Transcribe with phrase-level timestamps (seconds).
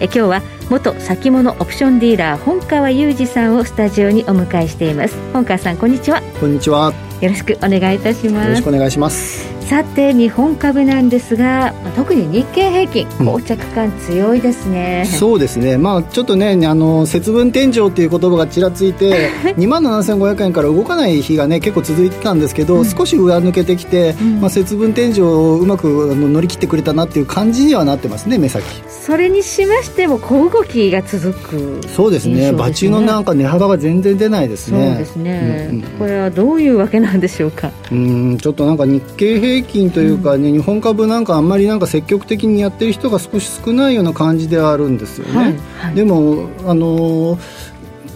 [0.00, 5.16] え今日は元先物オプションディーラー本川裕二さんをスタジオにお迎えしています。
[5.32, 6.22] 本川さんこんにちは。
[6.40, 6.92] こんにちは。
[7.20, 8.48] よろしくお願いいたします。
[8.48, 15.76] よろしくお願いしますさて日本株なんですが特に日経平均膠着感強いですね、うん、そうですね。
[15.76, 28.64] まあちょっとねあの節分天井っていう言葉がちらついて 2万7500円から動かない日がね結構続いてたんですけど、うん、少し上抜けてきて、うん、まあ、節分天井をうまく乗り切ってくれたなっていう感じにはなってますね目先。
[28.88, 32.52] それにしましても小動きが続く、そうですね。
[32.52, 34.88] 場中のなんか値幅が全然出ないですね。
[34.88, 47.38] そうですね、うんうん、これはどういうわけなんでしょうかうんちょっとなんか日経平均というかね、うん、日本株なんかあんまりなんか積極的にやってる人が少し少ないような感じではあるんですよね、はいはい、でもあの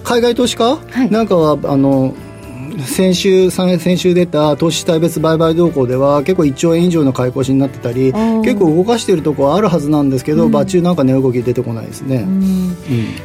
[0.04, 2.14] 海外投資家、はい、なんかはあの
[2.80, 12.76] 先週先週出た投資主体別売買動向では結構1兆円以上の買い越しになってたり結構動かしているところはあるはずなんですけど、うん、場中なんか値動き出てこないですね、うん、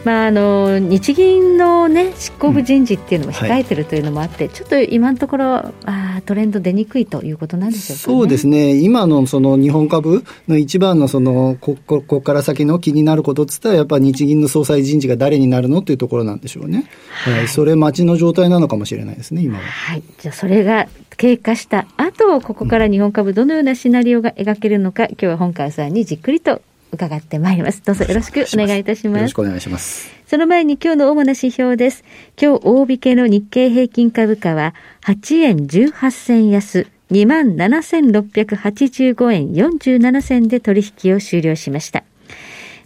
[0.04, 8.76] まあ、あの日銀の、ね、執行部人事っていうのも控えてるというのもあって、うんはい、ちょっと今のところあトレンド出にくいということなんでしょうか、ね、そうですね。
[8.76, 19.64] 今のその日本株の一番のそのこここから先の気になることっつったらやっぱり日銀の総裁人事が誰になるのっていうところなんでしょうね、はい、それ待ちの状態なのかもしれないですね今は。
[19.64, 27.82] はいじゃあそれが経過した後、ここから日本株どのようなシナリオが描けるのか、今日は本川さんにじっくりと伺ってまいります。
[27.84, 29.18] どうぞよろしくお願いいたします。
[29.18, 30.16] よろしくお願いします。
[30.28, 32.04] その前に今日の主な指標です。
[32.42, 34.74] 今日大引けの日経平均株価は
[35.06, 42.04] 8円18銭安、27,685円47銭で取引を終了しました。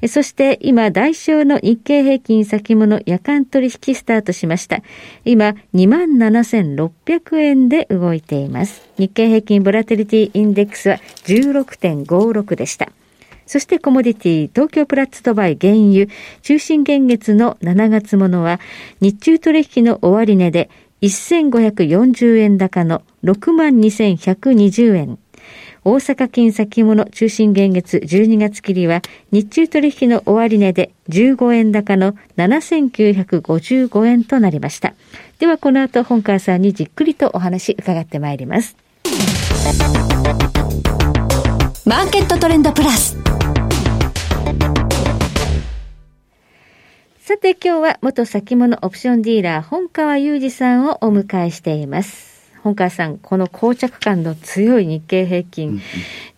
[0.07, 4.81] そして今、代償の日経平均先物夜間取引スタートしました。
[5.25, 8.81] 今、27,600円で動いています。
[8.97, 12.91] 日経平均ボラテリティインデックスは16.56でした。
[13.45, 16.07] そしてコモディティ、東京プラッツドバイ原油、
[16.41, 18.59] 中心現月の7月ものは、
[19.01, 20.69] 日中取引の終値で
[21.01, 25.19] 1540円高の62,120円。
[25.83, 34.93] 大阪金先物中心現月12月切りは日中取引の終値で15円高の7955円となりました。
[35.39, 38.77] ではこの後本川さんにじっくりとお話伺ってまいります。
[41.83, 43.17] マーケットトレンドプラス。
[47.17, 52.30] さて今日は元先物オプションディーラー本川裕二さんをお迎えしています。
[52.63, 55.81] 本川さん、この膠着感の強い日経平均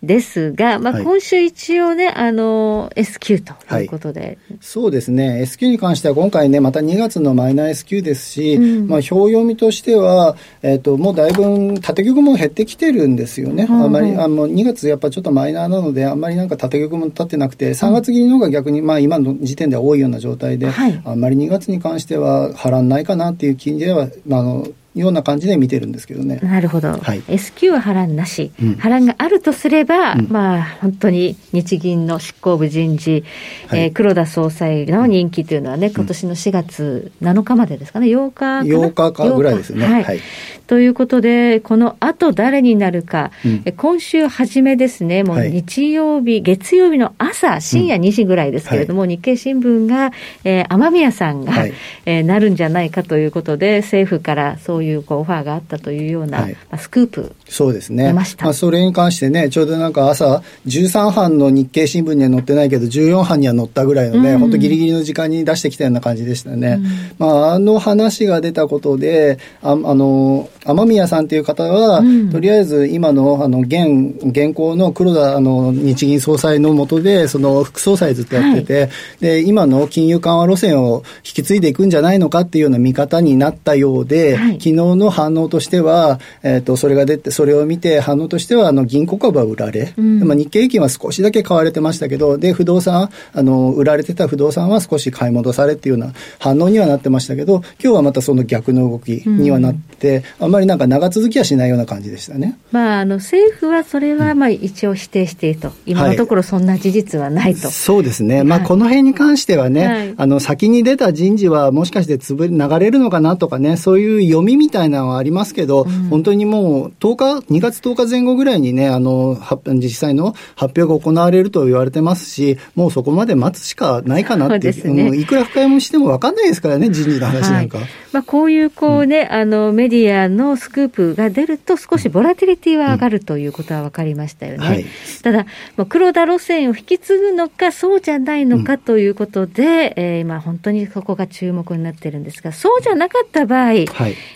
[0.02, 13.66] ですが、まあ、今週一応ね、あの、S q ということで、はい、そうですね、S q に関しては今回ね、また2月のマイナー S q ですし、うん、まあ、表読みとしては、えっ、ー、と、もうだいぶ縦玉も減ってきてるんですよね。
[13.68, 26.40] あんまり、あの、2月やっぱちょっとマイナーなので、あんまりなんか縦玉も立ってなくて、3月切りの方が逆に、まあ、今の時点では多いような状態で、はい、あんまり2月に関しては波乱ないかなっていう気では、まあ、あの、ような感じで見てるんですけどね。
[26.42, 26.98] なるほど。
[26.98, 33.24] はい、S q は波乱なし、うん、波乱があるとすれば、うん、まあ本当に日銀の執行部人事、
[33.68, 39.84] はい、えー、黒田総裁の任期というのはね、今年の4月7日までですかね、8日かな？8日かぐらいですね。
[39.84, 40.20] はい、はい。
[40.66, 50.12] ということで、この後誰になるか、うん、今週初めですね、もう日曜日、はい、月曜日の朝、深夜2時ぐらいですけれども、日経新聞が、
[50.44, 51.74] えー、雨宮さんが、はい、
[52.06, 57.34] えー、なるんじゃないかということで、政府からそういうこうオファーがあったというような、はい、まあ、スクープ。
[57.48, 58.12] そうですね。
[58.12, 66.78] まあ、それに関してね、ちょうどなんか朝、13版の日経新聞には載ってないけど、14版には載ったぐらいのね、本当ギリギリの時間に出してきたような感じでしたね。
[66.80, 66.84] うん、
[67.18, 102.58] まあ、あの話が出たことで、ああの、雨宮さんという方は、うん、とりあえず今のあの現現行の黒田あの日銀総裁の下でその副総裁ずっとやってて、はい、で今の金融緩和路線を引き継いでいくんじゃないのかっていうような見方になったようで、はい、昨日の反応としては、えーと、それが出てそれを見て反応としてはあの銀行株は売られ、うん、まあ、日経平均は少しだけ買われてましたけどで不動産あの売られてた不動産は少し買い戻されっていうような反応にはなってましたけど今日はまたその逆の動きにはなって、うん、あんまりなんか長続きはしないような感じでしたね。
[102.72, 107.66] まあ、あの政府はそれはまあ一応否定していると、今のところそんな事実はないと。
[107.66, 119.38] はい、そうですね、まあ、この辺に関してはね、はい、あの先に出た人事はもしかしてつぶ流れるのかなとかね、そういう読みみたいなのはありますけど、うん、本当にもう10日、2月10日前後ぐらいにね、あの、
[119.74, 127.78] 実際の発表が行われると言われてますし、もうそこまで待つしかないかなっていう、ね、ういくら深読みしても分かんないですからね、人事の話なんか。
[127.78, 134.66] はい、まあ、こういうこうね、うん、あの、メディアのスクープが出ると少しボラティリティは上がるということは分かりましたよね。
[134.66, 134.86] はい、
[135.22, 135.46] ただ、
[135.88, 143.86] 黒田路線を引き継ぐのか、そうじゃないのかということで、うん、えー、今本当にそこが注目になってるんですが、そうじゃなかった場合、はい、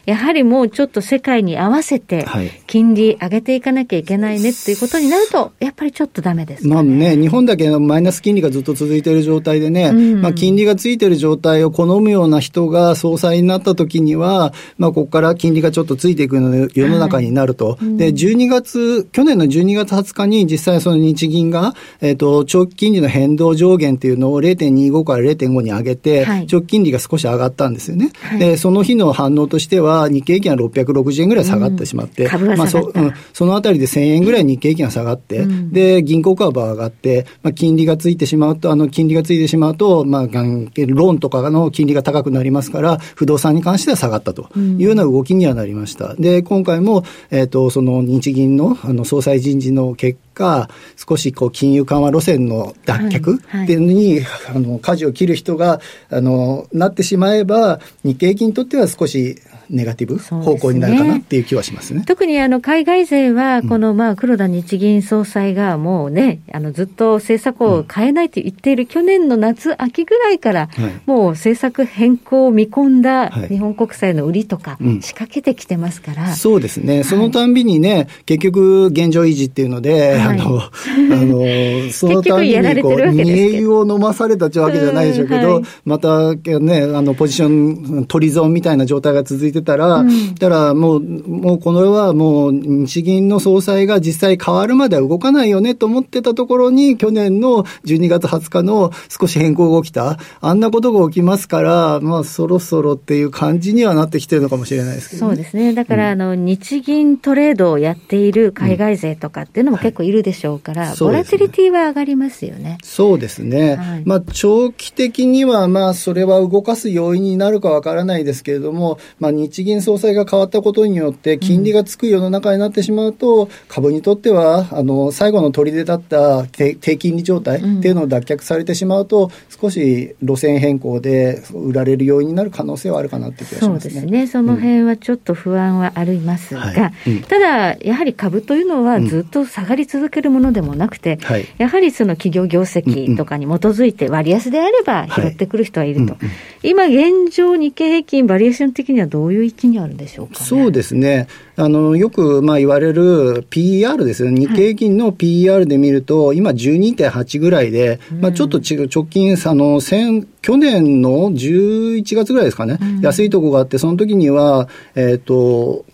[0.06, 2.26] やはりもうちょっと世界に合わせて、
[2.66, 17.70] 金利上げていかなきゃいけないねっていうことになると、やっぱりちょっとだめです、ね、まあね、日本だけマイナス金利がずっと続いている状態でね、うん、まあ金利がついている状態を好むような人が総裁になった時には、まあここから金利がちょっとついていくの世の中になると。
[17.70, 28.12] はい、で、12月、去年の12月20日に実際その日銀が、えっ、ー、と、長期金利の変動上限っていうのを0.25から0.5に上げて、はい、長期金利が少し上がったんですよね。
[28.20, 46.14] はい、で、その日の反応としては、日経平均は660円ぐらい下がってしまって、うん、まあそ、うん、そのあたりで1000円ぐらい日経平均が下がって、うん、で、銀行株は上がって、まあ、金利がついてしまうと、あの、金利がついてしまうと、まあ、ローンとかの金利が高くなりますから、不動産に関しては下がったというような動きにはなりました。
[46.14, 55.80] で、今回も、えっ、ー、と、その日銀の、あの、総裁人事の結果、少しこう金融緩和路線の脱却っていうのに、はいはい、あの舵を切る人が
[56.10, 61.98] あのなってしまえば、日経金にとっては少しネガティブ方向になるかなっていう気はしますね。
[61.98, 70.68] すね特にあの海外勢は、このまあ黒田日銀総裁がもうね、あのずっと政策を変えないと言っている去年の夏、秋ぐらいから、
[71.06, 105.74] もう政策変更を見込んだ日本国債の売りとか、仕掛けてきてますから、そうですね、そのたんびにね、結局、現状維持っていうので、あの、 あのそのたんびにこう、煮え湯を飲まされたわけじゃないでしょうけど、またね、あのポジション、取り損みたいな状態が続いててたら、うん、だからもう、もうこれはもう日銀の総裁が実際変わるまでは動かないよねと思ってたところに、去年の12月20日の少し変更が起きた、あんなことが起きますから、まあそろそろっていう感じにはなってきてるのかもしれないですけど、ね、そうですね。
[105.74, 112.78] だから、あの、日銀トレードをやっている海外勢とかっていうのも結構いるでしょうから、はい、ボラティリティは上がりますよね。
[112.82, 113.76] そうですね。
[113.76, 129.30] はい、まあ長期的には、まあそれは動かす要因になるかわからないですけれども、まあ日銀総裁が変わったことによって、金利がつく世の中になってしまうと、うん、株にとっては、あの、最後の砦だった低金利状態っていうのを脱却されてしまうと、うん、
[129.60, 133.90] 少し路線変更で売られる要因になる可能性はあるかなって気がしますね。
[133.92, 134.26] そうですね。
[134.26, 141.18] その辺はちょっと不安はありますが、うんはい、ただ、やはり株というのはずっと下がり続けるものでもなくて、
[141.58, 146.16] やはりその企業業績とかに基づいて割安であれば拾ってくる人はいると。
[146.62, 151.28] 今現状日経平均バリエーション的にはどういう位置にあるんでしょうか、ね、そうですね。
[151.56, 154.40] あの、よく、まあ言われる PER ですよね。
[154.40, 165.84] 日経平均の PER で見ると、はい、今12.8ぐらいで、うん、まあちょっと違う、直近、あの、去年の11月ぐらいですかね、うん、安いとこがあって、その時には、えっ、ー、と、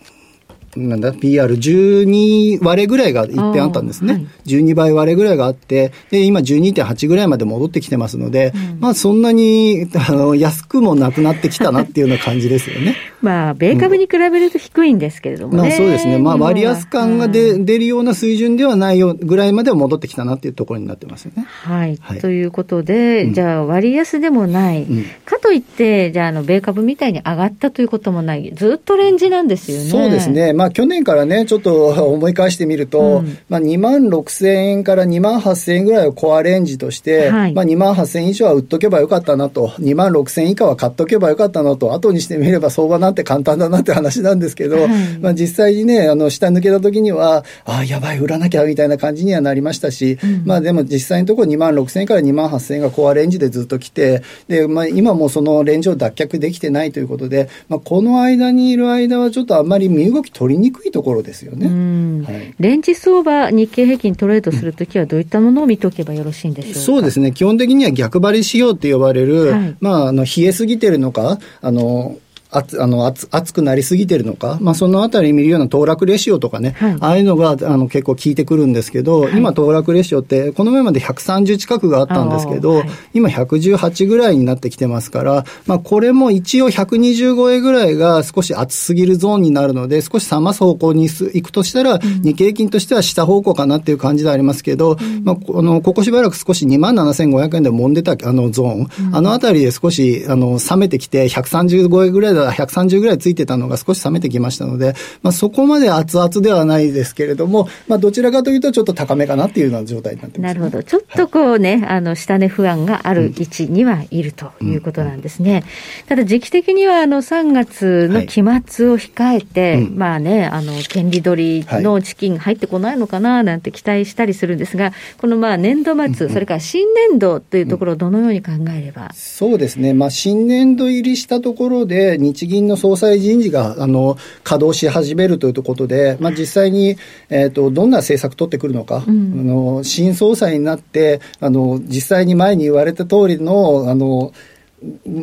[0.76, 4.12] なんだ、PR12 割れぐらいが一点あったんですね。
[4.14, 12.96] はい、12倍割れぐらいがあって、で、今12.8ぐらいまで戻ってきてますので、うん、まあそんなに、あの、安くもなくなってきたなっていうような感じですよね。
[13.22, 16.18] まあ、米株に比べると低いんですけれども、ねうん、まあそうですね。
[16.18, 21.44] まあ割安感が出,、出るような水準ではないよぐらいまでは戻ってきたなっていうところになってますよね。
[21.46, 21.98] はい。
[22.00, 24.86] はい、ということで、じゃあ割安でもない。
[25.24, 28.52] かといって、じゃあ、あの、米株みたいに上がったということもない。
[28.54, 29.84] ずっとレンジなんですよね。
[29.84, 30.52] そうですね。
[30.52, 44.88] まあまあ、去年からね、ちょっと 思い返してみると、うん、まあ、2万6千円から2万8千円ぐらいをコアレンジとして、はい、まあ、2万8千円以上は売っとけばよかったなと、2万6千円以下は買っとけばよかったなと、後にしてみれば相場なんて簡単だなって話なんですけど、はい、
[45.20, 62.24] まあ、実際にね、あの、下抜けた時には、ああ、やばい、売らなきゃみたいな感じにはなりましたし、うん、まあ、でも実際のところ2万6千円から2万8千円がコアレンジでずっと来て、で、まあ、今もそのレンジを脱却できてないということで、まあ、この間にいる間はちょっとあんまり身動き取りにくいところですよね。
[62.24, 72.16] はい、レンジ相場、日経平均トレードするときは、どういったものを見ておけばよろしいんでしょうか、そうですね、基本的には逆張り仕様って呼ばれる、はい、まあ、あの冷えすぎてるのか、あの
[72.54, 110.82] 熱あの熱熱くなりすぎてるのか、まあ、そのあたり見るような騰落レシオとかね、はい、ああいうのがあの結構効いてくるんですけど、はい、今、騰落レシオって、この前まで130近くがあったんですけど、はい、今、118ぐらいになってきてますから、まあ、これも一応120超えぐらいが少し熱すぎるゾーンになるので、少し冷ます方向に行くとしたら、うん、日経金としては下方向かなっていう感じでありますけど、うん、まあ、このここしばらく少し2万7500円で揉んでたあのゾーン、うん、あのあたりで少しあの冷めてきて、130超えぐらいだだ130ぐらいついてたのが少し冷めてきましたので、まあ、そこまで熱々ではないですけれども、まあ、どちらかというとちょっと高めかなっていうような状態になってます、ね、なるほど。
[110.82, 115.64] ちょっとこうね、はい、あの、下値不安がある位置にはいるということなんですね。
[116.02, 129.94] うん、ただ時期的にはあの、3月の期末を控えて、はい、まあね、あの、権利取りの資金入ってこないのかななんて期待したりするんですが、このまあ年度末、それから新年度というところをどのように考えれば、そうですね。
[129.94, 136.96] まあ、新年度入りしたところで、日銀の総裁人事が、あの、稼働し始めるということで、まあ、実際に、
[137.30, 144.32] えっ、ー、と、どんな政策取ってくるのか、うん、あの、新総裁になって、あの、実際に前に言われた通りの、あの、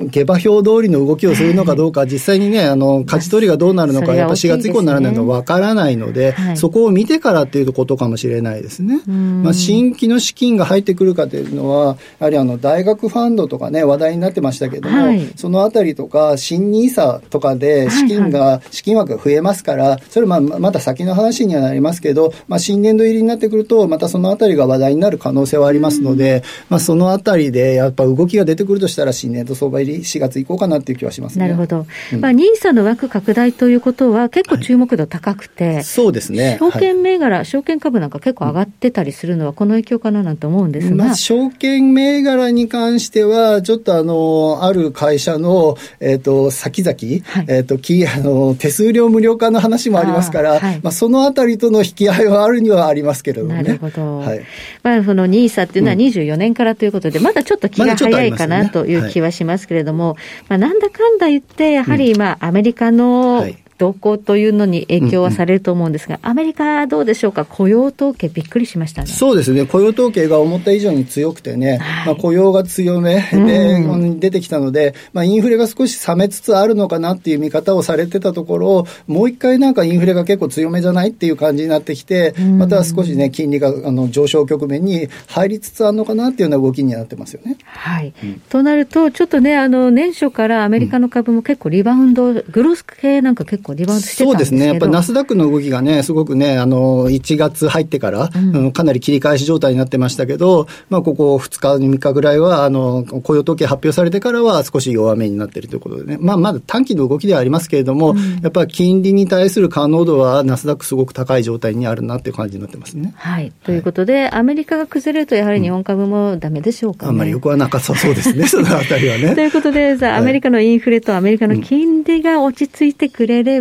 [0.10, 9.02] 下馬評通りの動きをするのかどうか、実際にね、あの、勝ち取りがどうなるのか、やっぱ4月以降にならないのは分からないので、そこを見てからっていうことかもしれないですね。
[9.08, 31.86] まあ、新規の資金が入ってくるかというのは、やはりあの、大学ファンドとかね、話題になってましたけども、はい、そのあたりとか、新ニーサとかで資金が、はいはい、資金枠が増えますから、それまあ、また先の話にはなりますけど、まあ、新年度入りになってくると、またそのあたりが話題になる可能性はありますので、まあ、そのあたりで、やっぱ動きが出てくるとしたら、新年度相場入り4月以降かなっていう気はします、ね、なるほど。
[32.14, 36.58] うん、まあ、ニーサの枠拡大ということは結構注目度高くて、はい、そうですね。
[36.60, 40.96] 証券銘柄、はい、証券株なんか結構上がってたりするのはこの影響かななんて思うんですが。
[40.96, 53.64] まあ、証券銘柄に関しては、ちょっとあの、ある会社の、えっ、ー、と、先々、はい、えっ、ー、と、き、あの、手数料無料化の話もありますから、はい、まあ、そのあたりとの引き合いはあるにはありますけれどもね。
[53.64, 54.20] なるほど。
[54.20, 54.42] はい。
[54.84, 60.18] まあ、そのニーサっていうのは24年からということで、うん、まだちょっと気が早いかなという気はしますけれども、
[60.48, 63.46] まあ、なんだかんだ言って、やはり、まあ、アメリカの
[63.82, 69.08] 動向というのに影響はされると思うんですが、うんうん、アメリカどうでしょうか、雇用統計、びっくりしましたね。
[69.08, 73.38] そうですね、雇用統計が思った以上に強くてね、はい、まあ、雇用が強めで、
[73.82, 87.58] うん、出てきたので、まあ、インフレが少し冷めつつあるのかなっていう見方をされてたところ、もう一回なんかインフレが結構強めじゃないっていう感じになってきて、また少しね、金利があの上昇局面に入りつつあるのかなっていうような動きになってますよね。
[87.66, 94.68] はい、うん、となると、ちょっとね、あの年初からアメリカの株も結構リバウンド、グロス系なんか結構リバウンドしてそうですね。
[94.68, 106.18] やっぱりナスダックの動きがね、すごくね、あの、1月入ってから、うん、かなり切り返し状態になってましたけど、まあ、ここ2日、3日ぐらいは、あの、雇用統計発表されてからは少し弱めになっているということでね。
[106.20, 113.14] まあ、まだ短期の動きではありますけれども、うん、やっぱり金利に対する可能度は、ナスダックすごく高い状態にあるなっていう感じになってますね。
[113.16, 113.52] はい。
[113.64, 119.34] ということで、はい、アメリカが崩れると、やはり日本株もダメでしょうか、ねうん、あんまりよくはなかったそうですね、そのあたりはね。
[119.36, 123.61] ということで、アメリカのインフレとアメリカの金利が落ち着いてくれれ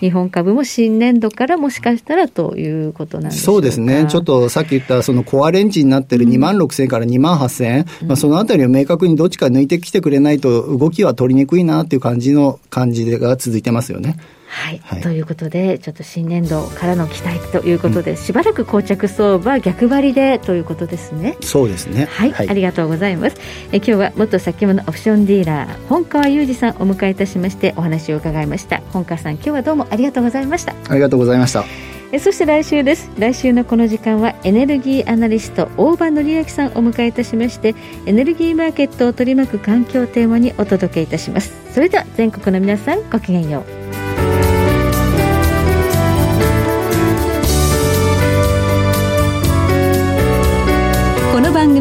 [0.00, 14.16] 日本株株も新年度からもしかしたらということなんでそうですね、ちょっとさっき言ったそのコアレンジになってる2万6000円から2万8000円、うん、まあ、そのあたりを明確にどっちか抜いてきてくれないと、動きは取りにくいなっていう感じの感じが続いてますよね。
[14.52, 21.38] はい、はい、ということで、ちょっと新年度からの期待ということで、うん、しばらく膠着相場逆張りでということですね。
[21.40, 22.06] そうですね。
[22.10, 23.36] はい、はい、ありがとうございます。
[23.72, 28.82] え今日は元先物オプションディーラー本川裕二さんをお迎えいたしましてお話を伺いました。
[28.92, 30.74] 本川さん、今日はどうもありがとうございました。
[30.88, 31.64] ありがとうございました。
[32.12, 43.81] えそして来週です来週のこの時間はエネルギーアナリスト大場紀明さんをお迎えいたしましてエネルギーマーケットを取り巻く環境をテーマにお届けいたしますそれでは全国の皆さんごきげんよう